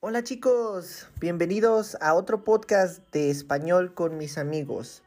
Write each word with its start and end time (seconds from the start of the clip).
Hola 0.00 0.22
chicos, 0.22 1.08
bienvenidos 1.18 1.96
a 2.00 2.14
otro 2.14 2.44
podcast 2.44 3.02
de 3.10 3.30
español 3.30 3.94
con 3.94 4.16
mis 4.16 4.38
amigos. 4.38 5.02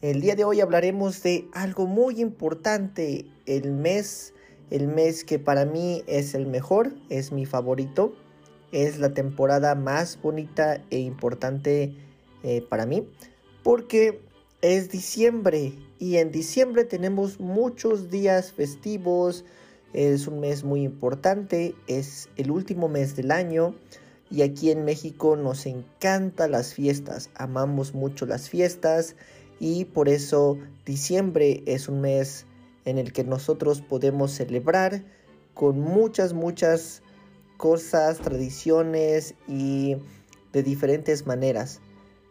El 0.00 0.20
día 0.20 0.36
de 0.36 0.44
hoy 0.44 0.60
hablaremos 0.60 1.24
de 1.24 1.48
algo 1.52 1.88
muy 1.88 2.20
importante, 2.20 3.26
el 3.46 3.72
mes, 3.72 4.32
el 4.70 4.86
mes 4.86 5.24
que 5.24 5.40
para 5.40 5.64
mí 5.64 6.04
es 6.06 6.36
el 6.36 6.46
mejor, 6.46 6.92
es 7.08 7.32
mi 7.32 7.46
favorito, 7.46 8.14
es 8.70 9.00
la 9.00 9.12
temporada 9.12 9.74
más 9.74 10.22
bonita 10.22 10.80
e 10.90 11.00
importante 11.00 11.92
eh, 12.44 12.62
para 12.62 12.86
mí, 12.86 13.08
porque 13.64 14.20
es 14.60 14.88
diciembre 14.88 15.72
y 15.98 16.18
en 16.18 16.30
diciembre 16.30 16.84
tenemos 16.84 17.40
muchos 17.40 18.08
días 18.08 18.52
festivos, 18.52 19.44
es 19.92 20.28
un 20.28 20.38
mes 20.38 20.62
muy 20.62 20.84
importante, 20.84 21.74
es 21.88 22.28
el 22.36 22.52
último 22.52 22.88
mes 22.88 23.16
del 23.16 23.32
año 23.32 23.74
y 24.32 24.40
aquí 24.40 24.70
en 24.70 24.86
México 24.86 25.36
nos 25.36 25.66
encantan 25.66 26.52
las 26.52 26.72
fiestas, 26.72 27.28
amamos 27.34 27.92
mucho 27.92 28.24
las 28.24 28.48
fiestas 28.48 29.14
y 29.60 29.84
por 29.84 30.08
eso 30.08 30.58
diciembre 30.86 31.62
es 31.66 31.86
un 31.86 32.00
mes 32.00 32.46
en 32.86 32.96
el 32.96 33.12
que 33.12 33.24
nosotros 33.24 33.82
podemos 33.82 34.32
celebrar 34.32 35.04
con 35.52 35.78
muchas, 35.78 36.32
muchas 36.32 37.02
cosas, 37.58 38.20
tradiciones 38.20 39.34
y 39.46 39.96
de 40.54 40.62
diferentes 40.62 41.26
maneras. 41.26 41.82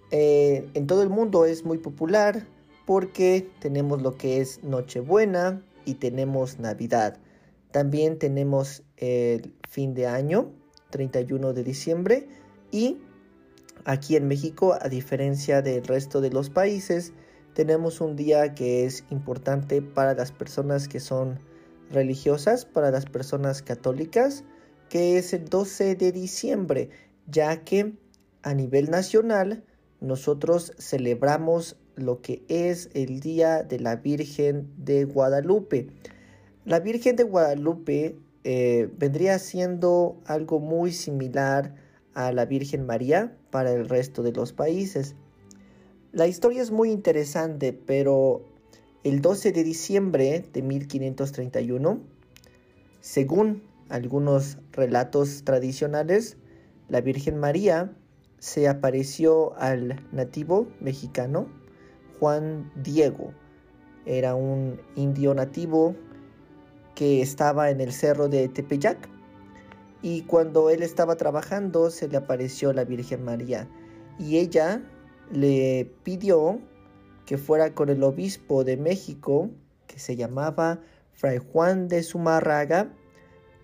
Eh, 0.09 0.67
en 0.73 0.87
todo 0.87 1.03
el 1.03 1.09
mundo 1.09 1.45
es 1.45 1.65
muy 1.65 1.77
popular 1.77 2.47
porque 2.87 3.47
tenemos 3.59 4.01
lo 4.01 4.17
que 4.17 4.41
es 4.41 4.63
Nochebuena 4.63 5.63
y 5.85 5.93
tenemos 5.93 6.57
Navidad. 6.57 7.19
También 7.69 8.17
tenemos 8.17 8.81
el 8.97 9.53
fin 9.69 9.93
de 9.93 10.07
año 10.07 10.51
31 10.91 11.53
de 11.53 11.63
diciembre 11.63 12.27
y 12.71 12.97
aquí 13.85 14.15
en 14.15 14.27
México, 14.27 14.77
a 14.79 14.89
diferencia 14.89 15.61
del 15.61 15.83
resto 15.83 16.21
de 16.21 16.29
los 16.29 16.49
países, 16.49 17.13
tenemos 17.53 18.01
un 18.01 18.15
día 18.15 18.53
que 18.53 18.85
es 18.85 19.03
importante 19.09 19.81
para 19.81 20.13
las 20.13 20.31
personas 20.31 20.87
que 20.87 20.99
son 20.99 21.39
religiosas, 21.91 22.65
para 22.65 22.91
las 22.91 23.05
personas 23.05 23.61
católicas, 23.61 24.43
que 24.89 25.17
es 25.17 25.33
el 25.33 25.45
12 25.45 25.95
de 25.95 26.11
diciembre, 26.11 26.89
ya 27.27 27.63
que 27.63 27.93
a 28.43 28.53
nivel 28.53 28.89
nacional 28.89 29.63
nosotros 29.99 30.73
celebramos 30.79 31.77
lo 31.95 32.21
que 32.21 32.43
es 32.47 32.89
el 32.93 33.19
Día 33.19 33.63
de 33.63 33.79
la 33.79 33.97
Virgen 33.97 34.71
de 34.77 35.03
Guadalupe. 35.05 35.87
La 36.65 36.79
Virgen 36.79 37.15
de 37.15 37.23
Guadalupe 37.23 38.15
eh, 38.43 38.89
vendría 38.97 39.37
siendo 39.39 40.19
algo 40.25 40.59
muy 40.59 40.91
similar 40.91 41.75
a 42.13 42.31
la 42.31 42.45
Virgen 42.45 42.85
María 42.85 43.37
para 43.51 43.71
el 43.71 43.87
resto 43.87 44.23
de 44.23 44.31
los 44.31 44.53
países. 44.53 45.15
La 46.11 46.27
historia 46.27 46.61
es 46.61 46.71
muy 46.71 46.91
interesante, 46.91 47.71
pero 47.73 48.41
el 49.03 49.21
12 49.21 49.51
de 49.51 49.63
diciembre 49.63 50.43
de 50.51 50.61
1531, 50.61 52.01
según 52.99 53.63
algunos 53.89 54.57
relatos 54.71 55.43
tradicionales, 55.43 56.37
la 56.89 57.01
Virgen 57.01 57.37
María 57.37 57.95
se 58.39 58.67
apareció 58.67 59.55
al 59.57 60.03
nativo 60.11 60.67
mexicano 60.79 61.47
Juan 62.19 62.71
Diego. 62.75 63.33
Era 64.05 64.35
un 64.35 64.81
indio 64.95 65.33
nativo 65.33 65.95
que 67.01 67.23
estaba 67.23 67.71
en 67.71 67.81
el 67.81 67.93
cerro 67.93 68.27
de 68.27 68.47
Tepeyac. 68.47 69.09
Y 70.03 70.21
cuando 70.21 70.69
él 70.69 70.83
estaba 70.83 71.15
trabajando 71.15 71.89
se 71.89 72.07
le 72.07 72.17
apareció 72.17 72.73
la 72.73 72.83
Virgen 72.83 73.25
María 73.25 73.67
y 74.19 74.37
ella 74.37 74.83
le 75.31 75.91
pidió 76.03 76.59
que 77.25 77.39
fuera 77.39 77.73
con 77.73 77.89
el 77.89 78.03
obispo 78.03 78.63
de 78.63 78.77
México, 78.77 79.49
que 79.87 79.97
se 79.97 80.15
llamaba 80.15 80.79
Fray 81.13 81.39
Juan 81.39 81.87
de 81.87 82.03
Zumarraga, 82.03 82.93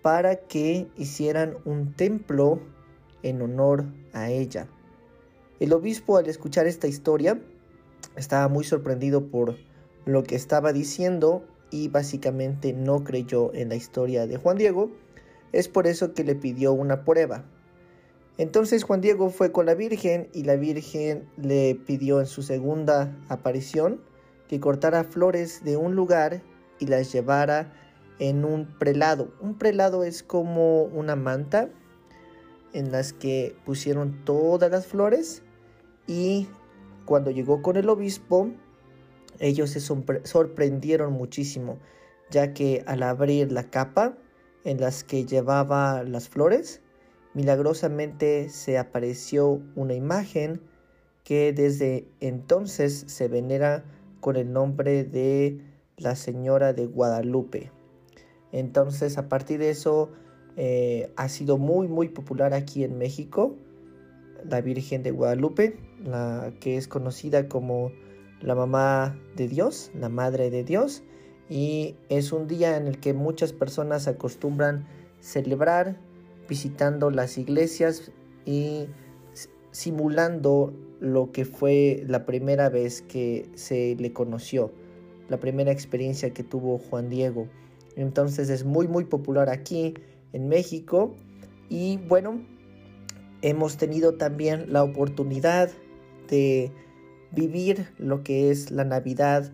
para 0.01 0.37
que 0.37 0.87
hicieran 0.97 1.57
un 1.63 1.93
templo 1.93 2.59
en 3.21 3.43
honor 3.43 3.85
a 4.13 4.31
ella. 4.31 4.67
El 5.59 5.73
obispo 5.73 6.17
al 6.17 6.25
escuchar 6.25 6.65
esta 6.65 6.87
historia 6.87 7.39
estaba 8.15 8.47
muy 8.47 8.63
sorprendido 8.63 9.27
por 9.27 9.57
lo 10.05 10.23
que 10.23 10.35
estaba 10.35 10.73
diciendo 10.73 11.45
y 11.71 11.89
básicamente 11.89 12.73
no 12.73 13.03
creyó 13.03 13.53
en 13.53 13.69
la 13.69 13.75
historia 13.75 14.27
de 14.27 14.37
Juan 14.37 14.57
Diego. 14.57 14.91
Es 15.51 15.67
por 15.67 15.87
eso 15.87 16.13
que 16.13 16.23
le 16.23 16.35
pidió 16.35 16.73
una 16.73 17.03
prueba. 17.03 17.45
Entonces 18.37 18.83
Juan 18.83 19.01
Diego 19.01 19.29
fue 19.29 19.51
con 19.51 19.65
la 19.65 19.73
Virgen 19.73 20.29
y 20.33 20.43
la 20.43 20.55
Virgen 20.55 21.27
le 21.37 21.75
pidió 21.75 22.19
en 22.19 22.27
su 22.27 22.43
segunda 22.43 23.17
aparición 23.29 24.01
que 24.47 24.59
cortara 24.59 25.03
flores 25.03 25.63
de 25.63 25.75
un 25.75 25.95
lugar 25.95 26.41
y 26.79 26.85
las 26.85 27.11
llevara 27.11 27.73
en 28.19 28.45
un 28.45 28.67
prelado. 28.77 29.33
Un 29.41 29.57
prelado 29.57 30.03
es 30.03 30.23
como 30.23 30.83
una 30.83 31.15
manta 31.15 31.69
en 32.73 32.91
las 32.91 33.13
que 33.13 33.55
pusieron 33.65 34.23
todas 34.23 34.69
las 34.69 34.85
flores 34.85 35.41
y 36.05 36.47
cuando 37.05 37.31
llegó 37.31 37.61
con 37.61 37.75
el 37.75 37.89
obispo 37.89 38.51
ellos 39.39 39.71
se 39.71 39.79
sorprendieron 39.79 41.13
muchísimo, 41.13 41.77
ya 42.29 42.53
que 42.53 42.83
al 42.87 43.03
abrir 43.03 43.51
la 43.51 43.69
capa 43.69 44.17
en 44.63 44.79
las 44.79 45.03
que 45.03 45.25
llevaba 45.25 46.03
las 46.03 46.29
flores, 46.29 46.81
milagrosamente 47.33 48.49
se 48.49 48.77
apareció 48.77 49.61
una 49.75 49.93
imagen 49.93 50.61
que 51.23 51.53
desde 51.53 52.07
entonces 52.19 53.03
se 53.07 53.27
venera 53.27 53.83
con 54.19 54.35
el 54.35 54.51
nombre 54.51 55.03
de 55.03 55.61
la 55.97 56.15
Señora 56.15 56.73
de 56.73 56.85
Guadalupe. 56.85 57.71
Entonces 58.51 59.17
a 59.17 59.29
partir 59.29 59.59
de 59.59 59.69
eso 59.69 60.09
eh, 60.55 61.11
ha 61.15 61.29
sido 61.29 61.57
muy 61.57 61.87
muy 61.87 62.09
popular 62.09 62.53
aquí 62.53 62.83
en 62.83 62.97
México 62.97 63.55
la 64.49 64.61
Virgen 64.61 65.03
de 65.03 65.11
Guadalupe, 65.11 65.77
la 66.03 66.53
que 66.59 66.77
es 66.77 66.87
conocida 66.87 67.47
como 67.47 67.91
la 68.41 68.55
mamá 68.55 69.17
de 69.35 69.47
Dios, 69.47 69.91
la 69.99 70.09
madre 70.09 70.49
de 70.49 70.63
Dios, 70.63 71.03
y 71.49 71.95
es 72.09 72.31
un 72.31 72.47
día 72.47 72.77
en 72.77 72.87
el 72.87 72.99
que 72.99 73.13
muchas 73.13 73.53
personas 73.53 74.07
acostumbran 74.07 74.85
celebrar 75.19 75.97
visitando 76.47 77.09
las 77.09 77.37
iglesias 77.37 78.11
y 78.45 78.87
simulando 79.71 80.73
lo 80.99 81.31
que 81.31 81.45
fue 81.45 82.03
la 82.07 82.25
primera 82.25 82.69
vez 82.69 83.01
que 83.01 83.49
se 83.55 83.95
le 83.99 84.13
conoció, 84.13 84.71
la 85.29 85.39
primera 85.39 85.71
experiencia 85.71 86.33
que 86.33 86.43
tuvo 86.43 86.77
Juan 86.77 87.09
Diego. 87.09 87.47
Entonces 87.95 88.49
es 88.49 88.63
muy 88.63 88.87
muy 88.87 89.05
popular 89.05 89.49
aquí 89.49 89.93
en 90.33 90.47
México 90.47 91.15
y 91.69 91.97
bueno, 92.07 92.41
hemos 93.41 93.77
tenido 93.77 94.15
también 94.15 94.71
la 94.71 94.83
oportunidad 94.83 95.69
de 96.29 96.71
vivir 97.31 97.87
lo 97.97 98.23
que 98.23 98.51
es 98.51 98.71
la 98.71 98.83
Navidad 98.83 99.51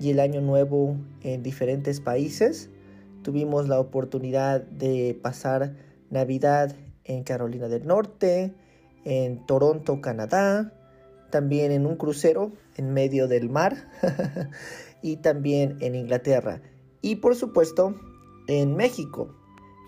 y 0.00 0.10
el 0.10 0.20
Año 0.20 0.40
Nuevo 0.40 0.96
en 1.22 1.42
diferentes 1.42 2.00
países. 2.00 2.70
Tuvimos 3.22 3.68
la 3.68 3.78
oportunidad 3.78 4.62
de 4.62 5.18
pasar 5.20 5.74
Navidad 6.10 6.74
en 7.04 7.22
Carolina 7.22 7.68
del 7.68 7.86
Norte, 7.86 8.54
en 9.04 9.44
Toronto, 9.46 10.00
Canadá, 10.00 10.72
también 11.30 11.72
en 11.72 11.86
un 11.86 11.96
crucero 11.96 12.52
en 12.76 12.92
medio 12.92 13.28
del 13.28 13.50
mar 13.50 13.88
y 15.02 15.16
también 15.16 15.76
en 15.80 15.94
Inglaterra 15.94 16.60
y 17.02 17.16
por 17.16 17.36
supuesto 17.36 17.94
en 18.46 18.76
México. 18.76 19.34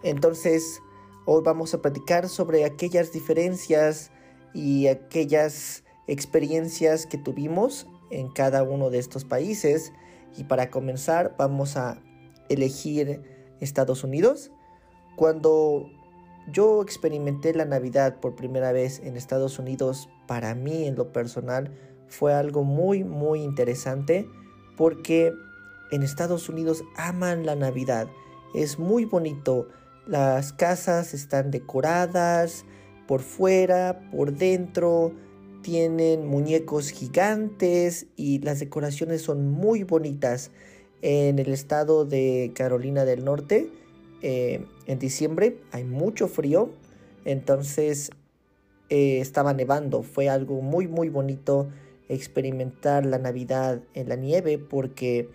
Entonces, 0.02 0.80
hoy 1.26 1.42
vamos 1.44 1.74
a 1.74 1.82
platicar 1.82 2.28
sobre 2.28 2.64
aquellas 2.64 3.12
diferencias 3.12 4.10
y 4.54 4.86
aquellas 4.86 5.81
experiencias 6.06 7.06
que 7.06 7.18
tuvimos 7.18 7.86
en 8.10 8.28
cada 8.28 8.62
uno 8.62 8.90
de 8.90 8.98
estos 8.98 9.24
países. 9.24 9.92
Y 10.36 10.44
para 10.44 10.70
comenzar 10.70 11.34
vamos 11.38 11.76
a 11.76 12.00
elegir 12.48 13.22
Estados 13.60 14.04
Unidos. 14.04 14.50
Cuando 15.16 15.90
yo 16.50 16.82
experimenté 16.82 17.54
la 17.54 17.64
Navidad 17.64 18.20
por 18.20 18.34
primera 18.34 18.72
vez 18.72 19.00
en 19.00 19.16
Estados 19.16 19.58
Unidos, 19.58 20.08
para 20.26 20.54
mí 20.54 20.86
en 20.86 20.96
lo 20.96 21.12
personal 21.12 21.72
fue 22.08 22.34
algo 22.34 22.64
muy 22.64 23.04
muy 23.04 23.42
interesante 23.42 24.28
porque 24.76 25.32
en 25.92 26.02
Estados 26.02 26.48
Unidos 26.48 26.82
aman 26.96 27.46
la 27.46 27.54
Navidad. 27.54 28.08
Es 28.54 28.78
muy 28.78 29.04
bonito. 29.04 29.68
Las 30.06 30.52
casas 30.52 31.14
están 31.14 31.50
decoradas 31.50 32.64
por 33.06 33.20
fuera, 33.20 34.00
por 34.10 34.32
dentro 34.32 35.12
tienen 35.62 36.26
muñecos 36.26 36.90
gigantes 36.90 38.06
y 38.16 38.40
las 38.40 38.60
decoraciones 38.60 39.22
son 39.22 39.50
muy 39.50 39.84
bonitas. 39.84 40.50
En 41.00 41.38
el 41.38 41.52
estado 41.52 42.04
de 42.04 42.52
Carolina 42.54 43.04
del 43.04 43.24
Norte, 43.24 43.70
eh, 44.22 44.64
en 44.86 44.98
diciembre 44.98 45.58
hay 45.72 45.84
mucho 45.84 46.28
frío, 46.28 46.70
entonces 47.24 48.10
eh, 48.88 49.18
estaba 49.20 49.52
nevando. 49.54 50.02
Fue 50.02 50.28
algo 50.28 50.60
muy 50.60 50.86
muy 50.86 51.08
bonito 51.08 51.68
experimentar 52.08 53.06
la 53.06 53.18
Navidad 53.18 53.80
en 53.94 54.08
la 54.08 54.16
nieve 54.16 54.58
porque 54.58 55.28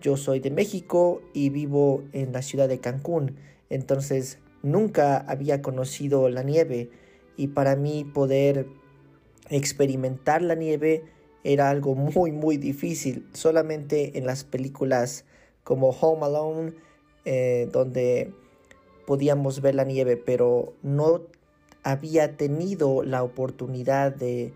yo 0.00 0.16
soy 0.16 0.40
de 0.40 0.50
México 0.50 1.20
y 1.34 1.50
vivo 1.50 2.02
en 2.12 2.32
la 2.32 2.42
ciudad 2.42 2.68
de 2.68 2.78
Cancún. 2.80 3.36
Entonces 3.68 4.38
nunca 4.62 5.18
había 5.18 5.60
conocido 5.62 6.28
la 6.28 6.42
nieve 6.42 6.90
y 7.36 7.48
para 7.48 7.76
mí 7.76 8.04
poder 8.04 8.66
experimentar 9.50 10.42
la 10.42 10.54
nieve 10.54 11.04
era 11.44 11.70
algo 11.70 11.94
muy 11.94 12.32
muy 12.32 12.56
difícil. 12.56 13.26
Solamente 13.32 14.18
en 14.18 14.26
las 14.26 14.44
películas 14.44 15.24
como 15.64 15.90
Home 15.90 16.26
Alone, 16.26 16.72
eh, 17.24 17.68
donde 17.72 18.32
podíamos 19.06 19.60
ver 19.60 19.74
la 19.74 19.84
nieve, 19.84 20.16
pero 20.16 20.74
no 20.82 21.22
había 21.82 22.36
tenido 22.36 23.02
la 23.02 23.22
oportunidad 23.22 24.14
de 24.14 24.52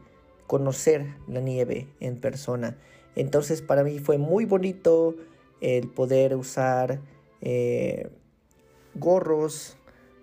conocer 0.46 1.14
la 1.28 1.40
nieve 1.40 1.88
en 2.00 2.16
persona. 2.16 2.76
Entonces 3.14 3.62
para 3.62 3.84
mí 3.84 3.98
fue 3.98 4.18
muy 4.18 4.44
bonito 4.44 5.14
el 5.60 5.88
poder 5.88 6.34
usar 6.36 7.00
eh, 7.40 8.10
gorros, 8.94 9.76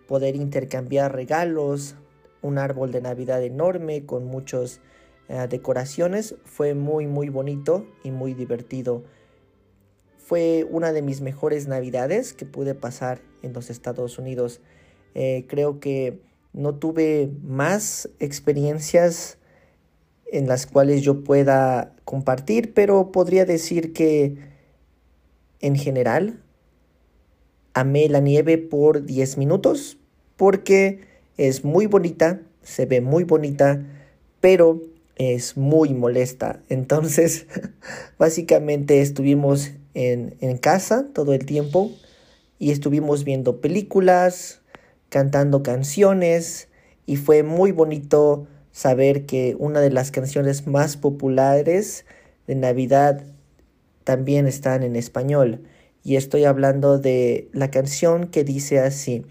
poder 0.07 0.35
intercambiar 0.35 1.13
regalos, 1.15 1.95
un 2.41 2.57
árbol 2.57 2.91
de 2.91 3.01
Navidad 3.01 3.43
enorme 3.43 4.05
con 4.05 4.25
muchas 4.25 4.79
eh, 5.27 5.47
decoraciones. 5.49 6.35
Fue 6.45 6.73
muy 6.73 7.07
muy 7.07 7.29
bonito 7.29 7.85
y 8.03 8.11
muy 8.11 8.33
divertido. 8.33 9.03
Fue 10.17 10.67
una 10.69 10.91
de 10.91 11.01
mis 11.01 11.21
mejores 11.21 11.67
navidades 11.67 12.33
que 12.33 12.45
pude 12.45 12.75
pasar 12.75 13.21
en 13.41 13.53
los 13.53 13.69
Estados 13.69 14.19
Unidos. 14.19 14.61
Eh, 15.15 15.45
creo 15.47 15.79
que 15.79 16.21
no 16.53 16.75
tuve 16.75 17.31
más 17.43 18.09
experiencias 18.19 19.37
en 20.31 20.47
las 20.47 20.67
cuales 20.67 21.01
yo 21.01 21.23
pueda 21.23 21.95
compartir, 22.05 22.73
pero 22.73 23.11
podría 23.11 23.45
decir 23.45 23.93
que 23.93 24.37
en 25.59 25.75
general 25.75 26.43
amé 27.73 28.07
la 28.09 28.19
nieve 28.19 28.57
por 28.57 29.05
10 29.05 29.37
minutos 29.37 29.97
porque 30.35 31.08
es 31.39 31.63
muy 31.63 31.85
bonita, 31.85 32.41
se 32.63 32.85
ve 32.85 32.99
muy 32.99 33.23
bonita, 33.23 33.81
pero 34.41 34.81
es 35.15 35.55
muy 35.55 35.93
molesta. 35.93 36.61
Entonces, 36.67 37.47
básicamente 38.19 39.01
estuvimos 39.01 39.71
en, 39.93 40.35
en, 40.41 40.57
casa 40.57 41.07
todo 41.13 41.33
el 41.33 41.45
tiempo 41.45 41.91
y 42.59 42.71
estuvimos 42.71 43.23
viendo 43.23 43.61
películas, 43.61 44.61
cantando 45.07 45.63
canciones 45.63 46.67
y 47.05 47.15
fue 47.15 47.43
muy 47.43 47.71
bonito 47.71 48.45
saber 48.73 49.25
que 49.25 49.55
una 49.57 49.79
de 49.79 49.91
las 49.91 50.11
canciones 50.11 50.67
más 50.67 50.97
populares 50.97 52.05
de 52.47 52.55
Navidad 52.55 53.23
también 54.03 54.45
están 54.45 54.83
en 54.83 54.97
español. 54.97 55.63
Y 56.03 56.17
estoy 56.17 56.43
hablando 56.43 56.99
de 56.99 57.49
la 57.53 57.71
canción 57.71 58.27
que 58.27 58.43
dice 58.43 58.79
así, 58.79 59.25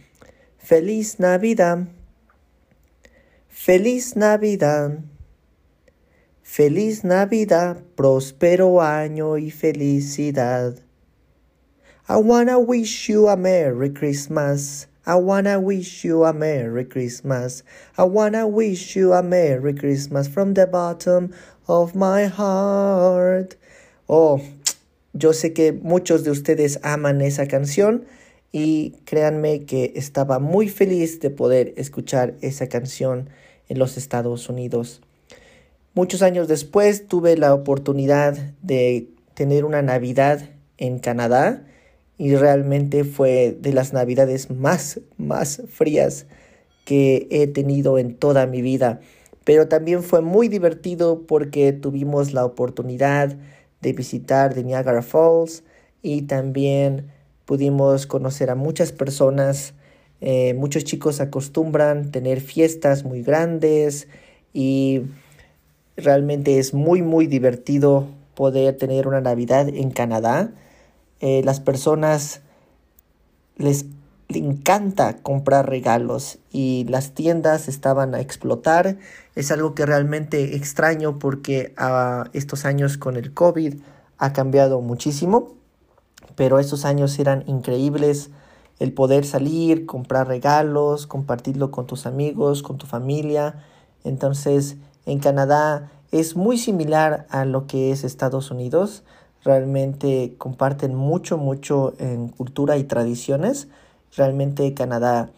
Feliz 0.59 1.19
Navidad, 1.19 1.89
Feliz 3.61 4.15
Navidad, 4.15 5.01
Feliz 6.43 7.03
Navidad, 7.03 7.83
próspero 7.97 8.81
año 8.81 9.37
y 9.37 9.51
felicidad. 9.51 10.77
I 12.09 12.17
wanna 12.19 12.61
wish 12.61 13.11
you 13.11 13.29
a 13.29 13.37
Merry 13.37 13.93
Christmas. 13.93 14.87
I 15.05 15.17
wanna 15.17 15.59
wish 15.59 16.05
you 16.05 16.25
a 16.25 16.33
Merry 16.33 16.85
Christmas. 16.87 17.65
I 17.99 18.05
wanna 18.05 18.47
wish 18.47 18.97
you 18.97 19.13
a 19.13 19.25
Merry 19.25 19.75
Christmas 19.75 20.29
from 20.29 20.55
the 20.55 20.67
bottom 20.67 21.35
of 21.67 21.97
my 21.97 22.27
heart. 22.27 23.57
Oh, 24.09 24.41
yo 25.13 25.33
sé 25.33 25.53
que 25.53 25.73
muchos 25.73 26.23
de 26.23 26.31
ustedes 26.31 26.79
aman 26.85 27.21
esa 27.21 27.47
canción 27.47 28.07
y 28.53 28.95
créanme 29.05 29.67
que 29.67 29.93
estaba 29.97 30.39
muy 30.39 30.69
feliz 30.69 31.19
de 31.21 31.31
poder 31.31 31.75
escuchar 31.77 32.37
esa 32.41 32.69
canción 32.69 33.29
en 33.69 33.79
los 33.79 33.97
Estados 33.97 34.49
Unidos. 34.49 35.01
Muchos 35.95 36.23
años 36.23 36.49
después 36.49 37.09
tuve 37.09 37.37
la 37.37 37.55
oportunidad 37.55 38.37
de 38.63 39.09
tener 39.35 39.65
una 39.65 39.83
Navidad 39.83 40.51
en 40.77 40.99
Canadá 40.99 41.65
y 42.17 42.35
realmente 42.35 43.05
fue 43.05 43.57
de 43.61 43.73
las 43.73 43.93
navidades 43.93 44.51
más, 44.51 45.01
más 45.17 45.63
frías 45.69 46.27
que 46.85 47.29
he 47.31 47.47
tenido 47.47 47.99
en 47.99 48.15
toda 48.15 48.47
mi 48.47 48.63
vida. 48.63 49.01
Pero 49.45 49.69
también 49.69 50.03
fue 50.03 50.21
muy 50.21 50.49
divertido 50.49 51.27
porque 51.27 51.73
tuvimos 51.73 52.33
la 52.33 52.45
oportunidad 52.45 53.37
de 53.81 53.93
visitar 53.93 54.55
de 54.55 54.65
Niagara 54.65 55.03
Falls 55.03 55.65
y 56.03 56.23
también 56.23 57.09
pudimos 57.45 58.07
conocer 58.07 58.51
a 58.51 58.55
muchas 58.55 58.93
personas. 58.93 59.75
Eh, 60.21 60.55
muchos 60.55 60.85
chicos 60.85 61.21
acostumbran 61.21 62.11
tener 62.11 62.41
fiestas 62.41 63.05
muy 63.05 63.23
grandes 63.23 64.09
y 64.53 65.03
realmente 65.97 66.59
es 66.59 66.75
muy 66.75 67.03
muy 67.03 67.27
divertido 67.27 68.07
poder 68.35 68.77
tener 68.77 69.07
una 69.07 69.21
Navidad 69.21 69.69
en 69.69 69.91
Canadá 69.91 70.53
eh, 71.21 71.43
las 71.45 71.61
personas 71.61 72.41
les 73.57 73.87
encanta 74.29 75.17
comprar 75.17 75.69
regalos 75.69 76.39
y 76.53 76.85
las 76.89 77.13
tiendas 77.13 77.67
estaban 77.69 78.15
a 78.15 78.21
explotar. 78.21 78.99
Es 79.35 79.51
algo 79.51 79.75
que 79.75 79.87
realmente 79.87 80.57
extraño 80.57 81.19
porque 81.19 81.73
a 81.77 82.31
estos 82.33 82.65
años 82.65 82.99
con 82.99 83.17
el 83.17 83.35
COVID 83.35 83.75
ha 84.19 84.33
cambiado 84.33 84.81
muchísimo, 84.81 85.55
pero 86.37 86.59
estos 86.59 86.85
años 86.85 87.19
eran 87.19 87.43
increíbles. 87.47 88.31
El 88.79 88.93
poder 88.93 89.25
salir, 89.25 89.87
comprar 89.87 90.29
regalos, 90.29 91.07
compartirlo 91.07 91.71
con 91.71 91.87
tus 91.87 92.07
amigos, 92.07 92.63
con 92.63 92.79
tu 92.79 92.87
familia. 92.87 93.65
Entonces, 94.05 94.77
en 95.07 95.19
Canadá 95.19 95.91
es 96.13 96.37
muy 96.37 96.59
similar 96.59 97.27
a 97.31 97.45
lo 97.45 97.67
que 97.67 97.91
es 97.91 98.05
Estados 98.05 98.51
Unidos 98.51 99.03
realmente 99.45 100.35
comparten 100.39 100.95
mucho, 100.95 101.39
mucho 101.39 101.95
en 101.99 102.29
cultura 102.29 102.77
y 102.77 102.85
tradiciones. 102.85 103.69
Realmente 104.17 104.75
Canadá 104.75 105.31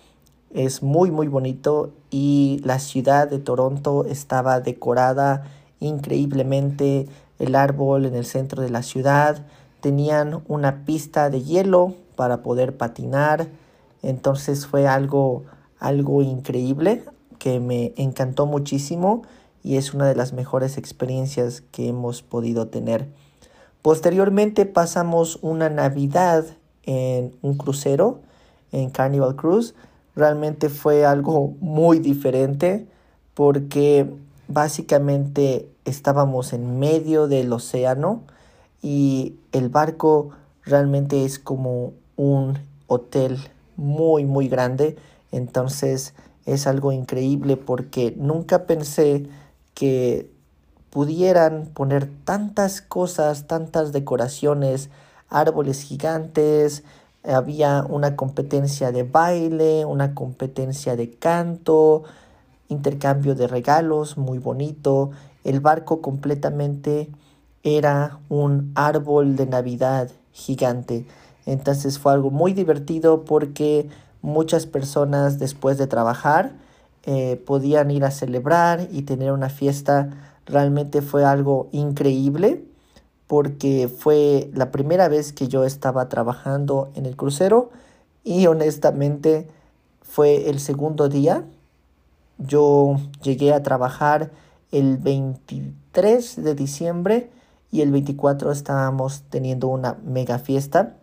es 0.52 0.82
muy, 0.82 1.10
muy 1.10 1.28
bonito 1.28 1.92
y 2.10 2.60
la 2.64 2.78
ciudad 2.78 3.28
de 3.28 3.38
Toronto 3.38 4.04
estaba 4.04 4.60
decorada 4.60 5.44
increíblemente. 5.80 7.06
El 7.38 7.54
árbol 7.54 8.04
en 8.04 8.14
el 8.14 8.24
centro 8.24 8.62
de 8.62 8.70
la 8.70 8.82
ciudad 8.82 9.46
tenían 9.80 10.42
una 10.48 10.84
pista 10.84 11.30
de 11.30 11.42
hielo 11.42 11.94
para 12.20 12.42
poder 12.42 12.76
patinar. 12.76 13.48
Entonces 14.02 14.66
fue 14.66 14.86
algo, 14.86 15.44
algo 15.78 16.20
increíble 16.20 17.02
que 17.38 17.60
me 17.60 17.94
encantó 17.96 18.44
muchísimo 18.44 19.22
y 19.64 19.78
es 19.78 19.94
una 19.94 20.06
de 20.06 20.14
las 20.14 20.34
mejores 20.34 20.76
experiencias 20.76 21.62
que 21.72 21.88
hemos 21.88 22.20
podido 22.20 22.68
tener. 22.68 23.08
Posteriormente 23.80 24.66
pasamos 24.66 25.38
una 25.40 25.70
Navidad 25.70 26.44
en 26.82 27.34
un 27.40 27.56
crucero, 27.56 28.20
en 28.70 28.90
Carnival 28.90 29.34
Cruise. 29.34 29.74
Realmente 30.14 30.68
fue 30.68 31.06
algo 31.06 31.54
muy 31.58 32.00
diferente 32.00 32.86
porque 33.32 34.12
básicamente 34.46 35.70
estábamos 35.86 36.52
en 36.52 36.78
medio 36.78 37.28
del 37.28 37.50
océano 37.50 38.24
y 38.82 39.36
el 39.52 39.70
barco 39.70 40.32
realmente 40.66 41.24
es 41.24 41.38
como 41.38 41.94
un 42.20 42.58
hotel 42.86 43.38
muy 43.76 44.26
muy 44.26 44.48
grande. 44.48 44.96
Entonces 45.32 46.14
es 46.44 46.66
algo 46.66 46.92
increíble 46.92 47.56
porque 47.56 48.14
nunca 48.16 48.66
pensé 48.66 49.26
que 49.74 50.30
pudieran 50.90 51.70
poner 51.72 52.10
tantas 52.24 52.82
cosas, 52.82 53.46
tantas 53.46 53.92
decoraciones, 53.92 54.90
árboles 55.30 55.82
gigantes, 55.82 56.82
había 57.24 57.84
una 57.88 58.16
competencia 58.16 58.92
de 58.92 59.04
baile, 59.04 59.84
una 59.84 60.14
competencia 60.14 60.96
de 60.96 61.10
canto, 61.10 62.02
intercambio 62.68 63.34
de 63.34 63.46
regalos 63.46 64.18
muy 64.18 64.38
bonito, 64.38 65.10
el 65.44 65.60
barco 65.60 66.02
completamente 66.02 67.08
era 67.62 68.18
un 68.28 68.72
árbol 68.74 69.36
de 69.36 69.46
Navidad 69.46 70.10
gigante. 70.32 71.06
Entonces 71.46 71.98
fue 71.98 72.12
algo 72.12 72.30
muy 72.30 72.52
divertido 72.52 73.24
porque 73.24 73.88
muchas 74.22 74.66
personas 74.66 75.38
después 75.38 75.78
de 75.78 75.86
trabajar 75.86 76.52
eh, 77.04 77.42
podían 77.46 77.90
ir 77.90 78.04
a 78.04 78.10
celebrar 78.10 78.88
y 78.90 79.02
tener 79.02 79.32
una 79.32 79.48
fiesta. 79.48 80.10
Realmente 80.46 81.02
fue 81.02 81.24
algo 81.24 81.68
increíble 81.72 82.64
porque 83.26 83.88
fue 83.88 84.50
la 84.54 84.70
primera 84.70 85.08
vez 85.08 85.32
que 85.32 85.48
yo 85.48 85.64
estaba 85.64 86.08
trabajando 86.08 86.90
en 86.94 87.06
el 87.06 87.16
crucero 87.16 87.70
y 88.24 88.46
honestamente 88.46 89.48
fue 90.02 90.50
el 90.50 90.60
segundo 90.60 91.08
día. 91.08 91.44
Yo 92.38 92.96
llegué 93.22 93.52
a 93.52 93.62
trabajar 93.62 94.30
el 94.72 94.98
23 94.98 96.42
de 96.42 96.54
diciembre 96.54 97.30
y 97.70 97.82
el 97.82 97.92
24 97.92 98.50
estábamos 98.50 99.22
teniendo 99.30 99.68
una 99.68 99.96
mega 100.04 100.38
fiesta 100.38 100.96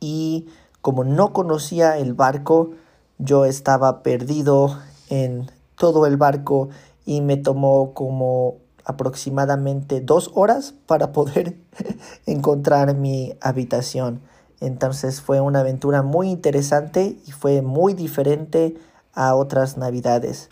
y 0.00 0.46
como 0.80 1.04
no 1.04 1.32
conocía 1.32 1.98
el 1.98 2.14
barco, 2.14 2.70
yo 3.18 3.44
estaba 3.44 4.02
perdido 4.02 4.78
en 5.10 5.50
todo 5.76 6.06
el 6.06 6.16
barco 6.16 6.68
y 7.04 7.20
me 7.20 7.36
tomó 7.36 7.94
como 7.94 8.56
aproximadamente 8.84 10.00
dos 10.00 10.30
horas 10.34 10.74
para 10.86 11.12
poder 11.12 11.58
encontrar 12.26 12.94
mi 12.94 13.34
habitación. 13.40 14.20
Entonces 14.60 15.20
fue 15.20 15.40
una 15.40 15.60
aventura 15.60 16.02
muy 16.02 16.30
interesante 16.30 17.18
y 17.26 17.32
fue 17.32 17.62
muy 17.62 17.94
diferente 17.94 18.76
a 19.12 19.34
otras 19.34 19.76
navidades. 19.76 20.48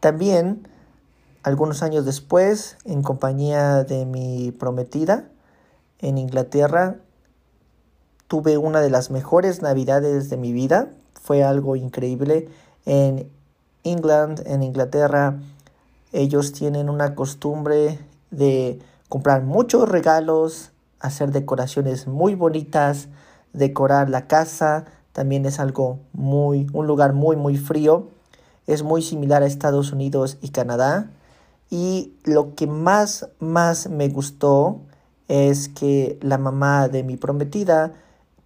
También, 0.00 0.68
algunos 1.42 1.82
años 1.82 2.04
después, 2.04 2.76
en 2.84 3.02
compañía 3.02 3.84
de 3.84 4.06
mi 4.06 4.52
prometida 4.52 5.28
en 6.00 6.18
Inglaterra, 6.18 7.00
tuve 8.28 8.58
una 8.58 8.80
de 8.80 8.90
las 8.90 9.10
mejores 9.10 9.62
navidades 9.62 10.30
de 10.30 10.36
mi 10.36 10.52
vida. 10.52 10.90
Fue 11.20 11.42
algo 11.42 11.76
increíble. 11.76 12.48
En 12.86 13.28
England, 13.84 14.42
en 14.46 14.62
Inglaterra, 14.62 15.38
ellos 16.12 16.52
tienen 16.52 16.88
una 16.90 17.14
costumbre 17.14 17.98
de 18.30 18.78
comprar 19.08 19.42
muchos 19.42 19.88
regalos, 19.88 20.70
hacer 21.00 21.32
decoraciones 21.32 22.06
muy 22.06 22.34
bonitas, 22.34 23.08
decorar 23.52 24.10
la 24.10 24.26
casa, 24.26 24.84
también 25.12 25.46
es 25.46 25.58
algo 25.58 25.98
muy, 26.12 26.66
un 26.72 26.86
lugar 26.86 27.12
muy, 27.12 27.34
muy 27.34 27.56
frío. 27.56 28.08
Es 28.66 28.82
muy 28.82 29.02
similar 29.02 29.42
a 29.42 29.46
Estados 29.46 29.90
Unidos 29.92 30.36
y 30.42 30.50
Canadá. 30.50 31.10
Y 31.70 32.12
lo 32.24 32.54
que 32.54 32.66
más, 32.66 33.28
más 33.40 33.88
me 33.88 34.08
gustó 34.10 34.82
es 35.26 35.68
que 35.68 36.18
la 36.22 36.38
mamá 36.38 36.88
de 36.88 37.02
mi 37.02 37.16
prometida 37.16 37.94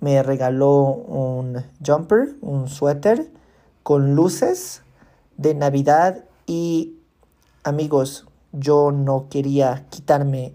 me 0.02 0.20
regaló 0.24 0.82
un 0.82 1.62
jumper, 1.86 2.34
un 2.40 2.68
suéter 2.68 3.30
con 3.84 4.16
luces 4.16 4.82
de 5.36 5.54
Navidad 5.54 6.24
y 6.44 6.96
amigos, 7.62 8.26
yo 8.50 8.90
no 8.90 9.28
quería 9.30 9.86
quitarme 9.90 10.54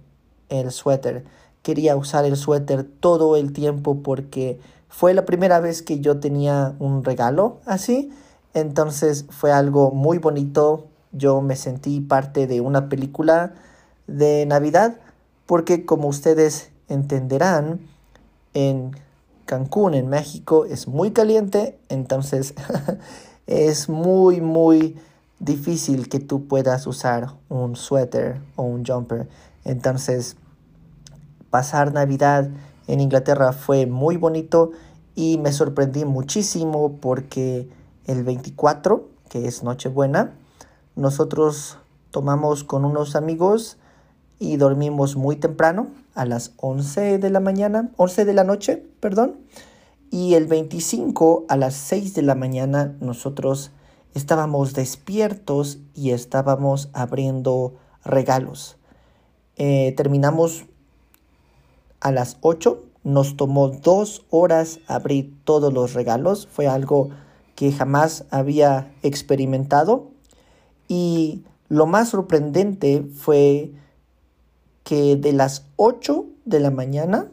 el 0.50 0.70
suéter. 0.72 1.24
Quería 1.64 1.96
usar 1.96 2.26
el 2.26 2.36
suéter 2.36 2.84
todo 2.84 3.38
el 3.38 3.54
tiempo 3.54 4.04
porque 4.04 4.60
fue 4.90 5.14
la 5.14 5.24
primera 5.24 5.62
vez 5.62 5.82
que 5.82 6.02
yo 6.02 6.20
tenía 6.20 6.76
un 6.80 7.06
regalo 7.06 7.60
así. 7.66 8.12
Entonces 8.54 9.28
fue 9.30 9.54
algo 9.54 9.92
muy 9.92 10.18
bonito. 10.18 10.88
Yo 11.14 11.40
me 11.40 11.56
sentí 11.56 12.02
parte 12.02 12.48
de 12.48 12.60
una 12.60 12.90
película 12.90 13.54
de 14.08 14.46
Navidad 14.46 14.98
porque 15.46 15.86
como 15.86 16.10
ustedes 16.10 16.70
entenderán, 16.90 17.80
en 18.54 19.07
Cancún, 19.48 19.96
en 19.96 20.10
México, 20.10 20.66
es 20.66 20.88
muy 20.88 21.12
caliente, 21.12 21.80
entonces 21.90 22.54
es 23.48 23.90
muy, 23.90 24.42
muy 24.42 24.98
difícil 25.40 26.10
que 26.10 26.20
tú 26.20 26.48
puedas 26.48 26.86
usar 26.86 27.32
un 27.50 27.76
suéter 27.76 28.40
o 28.56 28.64
un 28.64 28.86
jumper. 28.86 29.28
Entonces, 29.64 30.36
pasar 31.50 31.94
Navidad 31.94 32.50
en 32.88 33.00
Inglaterra 33.00 33.54
fue 33.54 33.88
muy 33.88 34.18
bonito 34.18 34.72
y 35.16 35.40
me 35.40 35.52
sorprendí 35.52 36.06
muchísimo 36.06 36.98
porque 37.02 37.70
el 38.06 38.24
24, 38.24 39.08
que 39.30 39.48
es 39.48 39.64
Nochebuena, 39.64 40.34
nosotros 40.96 41.78
tomamos 42.12 42.64
con 42.64 42.86
unos 42.86 43.16
amigos 43.16 43.78
y 44.40 44.58
dormimos 44.58 45.16
muy 45.16 45.38
temprano 45.38 45.88
a 46.18 46.26
las 46.26 46.54
11 46.58 47.20
de 47.20 47.30
la 47.30 47.40
mañana, 47.40 47.92
11 47.96 48.26
de 48.26 48.34
la 48.34 48.44
noche, 48.44 48.84
perdón. 49.00 49.38
Y 50.10 50.34
el 50.34 50.48
25 50.48 51.46
a 51.48 51.56
las 51.56 51.76
6 51.76 52.16
de 52.16 52.24
la 52.24 52.36
mañana 52.36 52.96
nosotros 53.00 53.72
estábamos 54.16 54.74
despiertos 54.74 55.80
y 55.94 56.12
estábamos 56.12 56.90
abriendo 56.94 57.76
regalos. 58.04 58.78
Eh, 59.58 59.94
terminamos 59.96 60.66
a 62.00 62.12
las 62.12 62.38
8. 62.42 62.84
Nos 63.04 63.38
tomó 63.38 63.70
dos 63.70 64.26
horas 64.30 64.80
abrir 64.88 65.34
todos 65.44 65.72
los 65.72 65.94
regalos. 65.94 66.48
Fue 66.48 66.68
algo 66.68 67.10
que 67.56 67.72
jamás 67.72 68.26
había 68.32 68.92
experimentado. 69.04 70.10
Y 70.88 71.44
lo 71.70 71.86
más 71.86 72.10
sorprendente 72.10 73.06
fue 73.14 73.72
que 74.88 75.18
de 75.18 75.34
las 75.34 75.66
8 75.76 76.24
de 76.46 76.62
la 76.62 76.72
mañana 76.72 77.30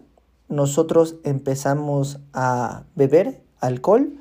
nosotros 0.48 1.14
empezamos 1.22 2.18
a 2.32 2.82
beber 2.96 3.42
alcohol 3.60 4.12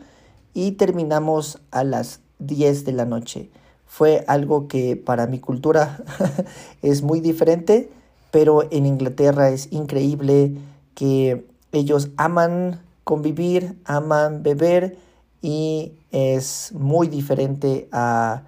y 0.53 0.73
terminamos 0.73 1.59
a 1.71 1.83
las 1.83 2.19
10 2.37 2.85
de 2.85 2.91
la 2.91 3.05
noche. 3.05 3.49
Fue 3.87 4.23
algo 4.27 4.67
que 4.67 4.95
para 4.97 5.25
mi 5.25 5.39
cultura 5.39 6.03
es 6.83 7.01
muy 7.01 7.21
diferente, 7.21 7.89
pero 8.29 8.69
en 8.69 8.85
Inglaterra 8.85 9.49
es 9.49 9.67
increíble 9.71 10.55
que 10.93 11.47
ellos 11.71 12.11
aman 12.17 12.83
convivir, 13.03 13.79
aman 13.83 14.43
beber 14.43 14.95
y 15.41 15.93
es 16.11 16.71
muy 16.73 17.07
diferente 17.07 17.89
a 17.91 18.43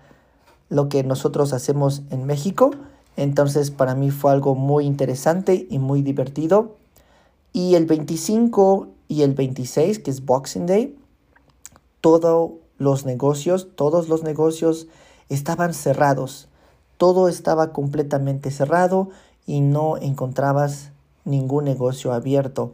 lo 0.69 0.89
que 0.89 1.03
nosotros 1.03 1.53
hacemos 1.53 2.03
en 2.11 2.25
México. 2.27 2.69
Entonces 3.17 3.71
para 3.71 3.95
mí 3.95 4.11
fue 4.11 4.31
algo 4.31 4.55
muy 4.55 4.85
interesante 4.85 5.67
y 5.69 5.79
muy 5.79 6.01
divertido. 6.01 6.75
Y 7.53 7.75
el 7.75 7.85
25 7.85 8.89
y 9.07 9.21
el 9.21 9.33
26, 9.33 9.99
que 9.99 10.11
es 10.11 10.25
Boxing 10.25 10.65
Day, 10.65 10.97
todos 12.01 12.51
los 12.77 13.05
negocios, 13.05 13.69
todos 13.75 14.09
los 14.09 14.23
negocios 14.23 14.87
estaban 15.29 15.73
cerrados. 15.73 16.47
Todo 16.97 17.27
estaba 17.29 17.73
completamente 17.73 18.51
cerrado 18.51 19.09
y 19.45 19.61
no 19.61 19.97
encontrabas 19.97 20.91
ningún 21.23 21.65
negocio 21.65 22.13
abierto. 22.13 22.73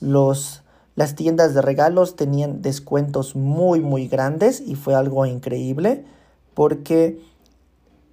Los, 0.00 0.62
las 0.94 1.14
tiendas 1.14 1.54
de 1.54 1.62
regalos 1.62 2.16
tenían 2.16 2.62
descuentos 2.62 3.34
muy 3.34 3.80
muy 3.80 4.08
grandes 4.08 4.60
y 4.60 4.74
fue 4.74 4.94
algo 4.94 5.24
increíble 5.26 6.04
porque 6.54 7.20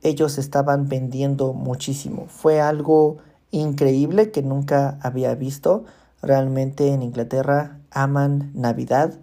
ellos 0.03 0.37
estaban 0.37 0.87
vendiendo 0.89 1.53
muchísimo. 1.53 2.25
Fue 2.27 2.61
algo 2.61 3.17
increíble 3.51 4.31
que 4.31 4.43
nunca 4.43 4.99
había 5.01 5.33
visto. 5.35 5.85
Realmente 6.21 6.89
en 6.89 7.01
Inglaterra 7.01 7.79
aman 7.91 8.51
Navidad 8.53 9.13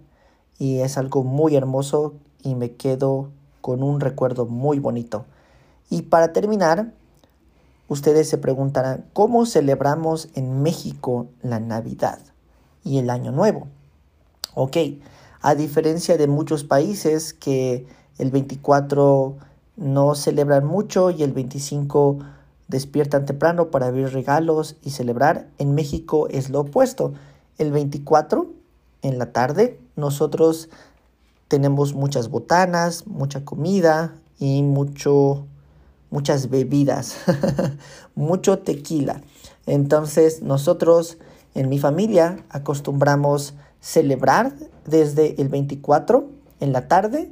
y 0.57 0.79
es 0.79 0.97
algo 0.97 1.23
muy 1.23 1.55
hermoso 1.55 2.15
y 2.43 2.55
me 2.55 2.73
quedo 2.73 3.29
con 3.61 3.83
un 3.83 3.99
recuerdo 3.99 4.45
muy 4.45 4.79
bonito. 4.79 5.25
Y 5.89 6.03
para 6.03 6.33
terminar, 6.33 6.93
ustedes 7.87 8.29
se 8.29 8.37
preguntarán, 8.37 9.05
¿cómo 9.13 9.45
celebramos 9.45 10.29
en 10.35 10.63
México 10.63 11.27
la 11.41 11.59
Navidad 11.59 12.19
y 12.83 12.97
el 12.97 13.09
Año 13.09 13.31
Nuevo? 13.31 13.67
Ok, 14.55 14.77
a 15.41 15.55
diferencia 15.55 16.17
de 16.17 16.27
muchos 16.27 16.63
países 16.63 17.33
que 17.33 17.85
el 18.17 18.31
24 18.31 19.37
no 19.81 20.13
celebran 20.13 20.63
mucho 20.63 21.09
y 21.09 21.23
el 21.23 21.33
25 21.33 22.19
despiertan 22.67 23.25
temprano 23.25 23.71
para 23.71 23.87
abrir 23.87 24.13
regalos 24.13 24.77
y 24.83 24.91
celebrar. 24.91 25.47
En 25.57 25.73
México 25.73 26.27
es 26.29 26.51
lo 26.51 26.61
opuesto. 26.61 27.13
El 27.57 27.71
24 27.71 28.47
en 29.01 29.17
la 29.17 29.33
tarde 29.33 29.79
nosotros 29.95 30.69
tenemos 31.47 31.95
muchas 31.95 32.29
botanas, 32.29 33.07
mucha 33.07 33.43
comida 33.43 34.13
y 34.39 34.61
mucho 34.61 35.45
muchas 36.11 36.49
bebidas, 36.49 37.15
mucho 38.15 38.59
tequila. 38.59 39.21
Entonces 39.65 40.43
nosotros 40.43 41.17
en 41.55 41.69
mi 41.69 41.79
familia 41.79 42.43
acostumbramos 42.49 43.55
celebrar 43.79 44.53
desde 44.85 45.41
el 45.41 45.49
24 45.49 46.29
en 46.59 46.71
la 46.71 46.87
tarde 46.87 47.31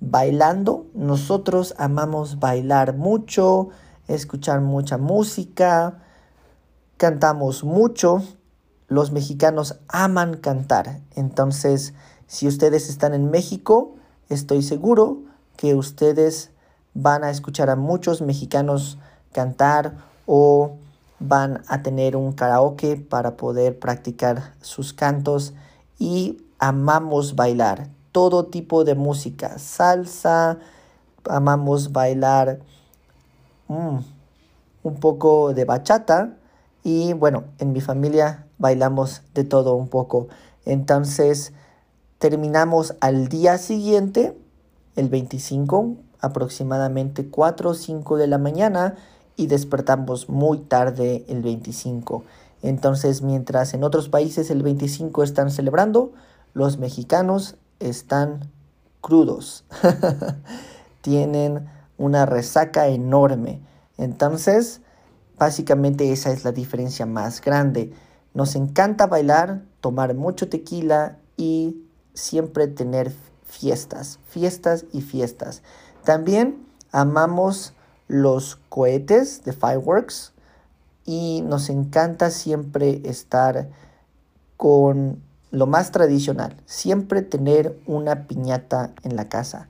bailando. 0.00 0.86
Nosotros 0.94 1.74
amamos 1.78 2.38
bailar 2.38 2.94
mucho, 2.96 3.68
escuchar 4.06 4.60
mucha 4.60 4.98
música, 4.98 5.98
cantamos 6.96 7.64
mucho. 7.64 8.22
Los 8.88 9.12
mexicanos 9.12 9.80
aman 9.88 10.36
cantar. 10.36 11.00
Entonces, 11.14 11.94
si 12.26 12.48
ustedes 12.48 12.88
están 12.88 13.14
en 13.14 13.30
México, 13.30 13.96
estoy 14.28 14.62
seguro 14.62 15.22
que 15.56 15.74
ustedes 15.74 16.50
van 16.94 17.24
a 17.24 17.30
escuchar 17.30 17.70
a 17.70 17.76
muchos 17.76 18.22
mexicanos 18.22 18.98
cantar 19.32 19.96
o 20.26 20.76
van 21.20 21.62
a 21.68 21.82
tener 21.82 22.16
un 22.16 22.32
karaoke 22.32 22.96
para 22.96 23.36
poder 23.36 23.78
practicar 23.78 24.54
sus 24.60 24.92
cantos 24.92 25.54
y 25.98 26.38
amamos 26.58 27.34
bailar 27.34 27.88
todo 28.12 28.46
tipo 28.46 28.84
de 28.84 28.94
música, 28.94 29.58
salsa, 29.58 30.58
amamos 31.28 31.92
bailar 31.92 32.60
mm, 33.68 33.98
un 34.82 35.00
poco 35.00 35.54
de 35.54 35.64
bachata 35.64 36.36
y 36.84 37.12
bueno, 37.12 37.44
en 37.58 37.72
mi 37.72 37.80
familia 37.80 38.46
bailamos 38.58 39.22
de 39.34 39.44
todo 39.44 39.74
un 39.74 39.88
poco. 39.88 40.28
Entonces 40.64 41.52
terminamos 42.18 42.94
al 43.00 43.28
día 43.28 43.58
siguiente, 43.58 44.36
el 44.96 45.08
25, 45.08 45.96
aproximadamente 46.20 47.28
4 47.28 47.70
o 47.70 47.74
5 47.74 48.16
de 48.16 48.26
la 48.26 48.38
mañana 48.38 48.96
y 49.36 49.46
despertamos 49.46 50.28
muy 50.28 50.58
tarde 50.58 51.24
el 51.28 51.42
25. 51.42 52.24
Entonces, 52.62 53.22
mientras 53.22 53.72
en 53.72 53.84
otros 53.84 54.08
países 54.08 54.50
el 54.50 54.62
25 54.62 55.22
están 55.22 55.50
celebrando, 55.50 56.12
los 56.54 56.78
mexicanos 56.78 57.54
están 57.80 58.50
crudos. 59.00 59.64
Tienen 61.00 61.68
una 61.96 62.26
resaca 62.26 62.88
enorme. 62.88 63.60
Entonces, 63.96 64.80
básicamente 65.38 66.12
esa 66.12 66.32
es 66.32 66.44
la 66.44 66.52
diferencia 66.52 67.06
más 67.06 67.40
grande. 67.40 67.92
Nos 68.34 68.54
encanta 68.54 69.06
bailar, 69.06 69.62
tomar 69.80 70.14
mucho 70.14 70.48
tequila 70.48 71.18
y 71.36 71.84
siempre 72.14 72.68
tener 72.68 73.12
fiestas, 73.44 74.18
fiestas 74.28 74.84
y 74.92 75.00
fiestas. 75.00 75.62
También 76.04 76.66
amamos 76.92 77.74
los 78.06 78.56
cohetes 78.68 79.44
de 79.44 79.52
fireworks 79.52 80.32
y 81.04 81.42
nos 81.42 81.68
encanta 81.70 82.30
siempre 82.30 83.02
estar 83.04 83.70
con 84.56 85.22
lo 85.50 85.66
más 85.66 85.92
tradicional, 85.92 86.56
siempre 86.66 87.22
tener 87.22 87.78
una 87.86 88.26
piñata 88.26 88.92
en 89.02 89.16
la 89.16 89.28
casa. 89.28 89.68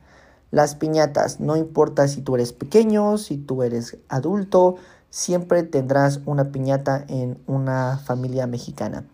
Las 0.50 0.74
piñatas, 0.74 1.40
no 1.40 1.56
importa 1.56 2.08
si 2.08 2.22
tú 2.22 2.34
eres 2.34 2.52
pequeño, 2.52 3.18
si 3.18 3.36
tú 3.36 3.62
eres 3.62 3.98
adulto, 4.08 4.76
siempre 5.10 5.62
tendrás 5.62 6.20
una 6.26 6.50
piñata 6.50 7.04
en 7.08 7.38
una 7.46 7.98
familia 7.98 8.46
mexicana. 8.46 9.04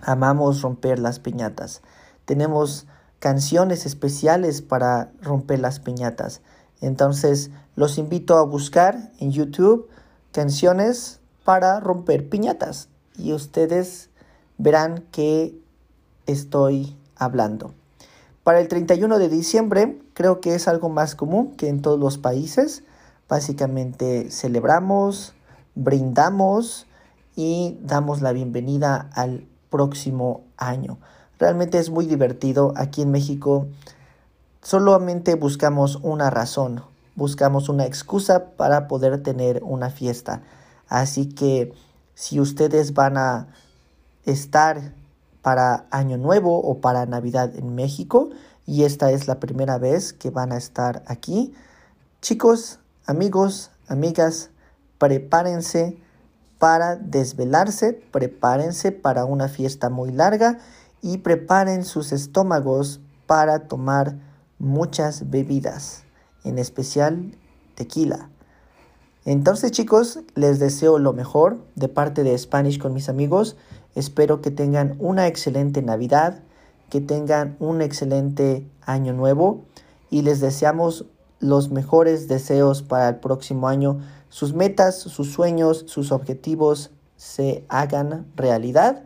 Amamos 0.00 0.62
romper 0.62 0.98
las 0.98 1.18
piñatas. 1.18 1.82
Tenemos 2.24 2.86
canciones 3.18 3.84
especiales 3.84 4.62
para 4.62 5.12
romper 5.20 5.60
las 5.60 5.80
piñatas. 5.80 6.40
Entonces 6.80 7.50
los 7.76 7.98
invito 7.98 8.38
a 8.38 8.44
buscar 8.44 9.12
en 9.18 9.32
YouTube 9.32 9.88
canciones 10.32 11.20
para 11.44 11.80
romper 11.80 12.28
piñatas 12.28 12.88
y 13.16 13.32
ustedes 13.32 14.08
verán 14.56 15.04
que 15.10 15.59
estoy 16.30 16.96
hablando. 17.16 17.74
Para 18.44 18.60
el 18.60 18.68
31 18.68 19.18
de 19.18 19.28
diciembre 19.28 20.00
creo 20.14 20.40
que 20.40 20.54
es 20.54 20.66
algo 20.68 20.88
más 20.88 21.14
común 21.14 21.54
que 21.56 21.68
en 21.68 21.82
todos 21.82 21.98
los 21.98 22.18
países. 22.18 22.82
Básicamente 23.28 24.30
celebramos, 24.30 25.34
brindamos 25.74 26.86
y 27.36 27.78
damos 27.82 28.22
la 28.22 28.32
bienvenida 28.32 29.10
al 29.12 29.46
próximo 29.70 30.44
año. 30.56 30.98
Realmente 31.38 31.78
es 31.78 31.90
muy 31.90 32.06
divertido. 32.06 32.72
Aquí 32.76 33.02
en 33.02 33.10
México 33.10 33.68
solamente 34.62 35.36
buscamos 35.36 35.96
una 36.02 36.28
razón, 36.28 36.82
buscamos 37.14 37.68
una 37.68 37.86
excusa 37.86 38.56
para 38.56 38.88
poder 38.88 39.22
tener 39.22 39.62
una 39.62 39.90
fiesta. 39.90 40.42
Así 40.88 41.26
que 41.26 41.72
si 42.14 42.40
ustedes 42.40 42.94
van 42.94 43.16
a 43.16 43.48
estar 44.26 44.92
para 45.42 45.86
Año 45.90 46.16
Nuevo 46.16 46.60
o 46.60 46.80
para 46.80 47.06
Navidad 47.06 47.54
en 47.56 47.74
México 47.74 48.30
y 48.66 48.84
esta 48.84 49.10
es 49.10 49.26
la 49.26 49.40
primera 49.40 49.78
vez 49.78 50.12
que 50.12 50.30
van 50.30 50.52
a 50.52 50.56
estar 50.56 51.02
aquí, 51.06 51.52
chicos, 52.20 52.78
amigos, 53.06 53.70
amigas, 53.88 54.50
prepárense 54.98 55.98
para 56.58 56.94
desvelarse, 56.94 57.94
prepárense 58.12 58.92
para 58.92 59.24
una 59.24 59.48
fiesta 59.48 59.88
muy 59.88 60.12
larga 60.12 60.58
y 61.02 61.18
preparen 61.18 61.84
sus 61.84 62.12
estómagos 62.12 63.00
para 63.26 63.66
tomar 63.66 64.16
muchas 64.58 65.30
bebidas, 65.30 66.04
en 66.44 66.58
especial 66.58 67.34
tequila. 67.74 68.28
Entonces 69.24 69.72
chicos, 69.72 70.20
les 70.34 70.58
deseo 70.58 70.98
lo 70.98 71.12
mejor 71.12 71.58
de 71.74 71.88
parte 71.88 72.22
de 72.22 72.36
Spanish 72.36 72.78
con 72.78 72.94
mis 72.94 73.08
amigos. 73.08 73.56
Espero 73.94 74.40
que 74.40 74.50
tengan 74.50 74.96
una 74.98 75.26
excelente 75.26 75.82
Navidad, 75.82 76.40
que 76.90 77.00
tengan 77.00 77.56
un 77.60 77.82
excelente 77.82 78.66
año 78.82 79.12
nuevo 79.12 79.62
y 80.10 80.22
les 80.22 80.40
deseamos 80.40 81.06
los 81.38 81.70
mejores 81.70 82.28
deseos 82.28 82.82
para 82.82 83.08
el 83.08 83.16
próximo 83.16 83.68
año. 83.68 84.00
Sus 84.28 84.54
metas, 84.54 84.98
sus 84.98 85.32
sueños, 85.32 85.84
sus 85.86 86.12
objetivos 86.12 86.90
se 87.16 87.64
hagan 87.68 88.26
realidad 88.36 89.02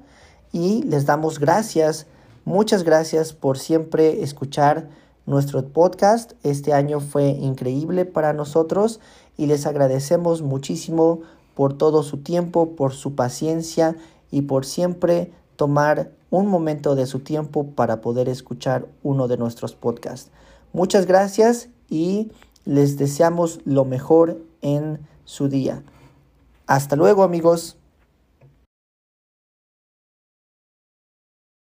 y 0.52 0.82
les 0.84 1.06
damos 1.06 1.38
gracias, 1.38 2.06
muchas 2.44 2.84
gracias 2.84 3.32
por 3.32 3.58
siempre 3.58 4.22
escuchar 4.22 4.88
nuestro 5.26 5.66
podcast. 5.66 6.32
Este 6.42 6.72
año 6.72 7.00
fue 7.00 7.28
increíble 7.28 8.04
para 8.04 8.32
nosotros 8.32 9.00
y 9.36 9.46
les 9.46 9.66
agradecemos 9.66 10.42
muchísimo 10.42 11.20
por 11.54 11.76
todo 11.76 12.02
su 12.02 12.18
tiempo, 12.18 12.76
por 12.76 12.92
su 12.92 13.14
paciencia 13.14 13.96
y 14.34 14.42
por 14.42 14.66
siempre 14.66 15.30
tomar 15.54 16.10
un 16.30 16.48
momento 16.48 16.96
de 16.96 17.06
su 17.06 17.20
tiempo 17.20 17.68
para 17.76 18.00
poder 18.00 18.28
escuchar 18.28 18.88
uno 19.04 19.28
de 19.28 19.36
nuestros 19.36 19.76
podcasts. 19.76 20.32
Muchas 20.72 21.06
gracias 21.06 21.68
y 21.88 22.32
les 22.64 22.96
deseamos 22.96 23.60
lo 23.64 23.84
mejor 23.84 24.40
en 24.60 24.98
su 25.24 25.48
día. 25.48 25.84
Hasta 26.66 26.96
luego 26.96 27.22
amigos. 27.22 27.76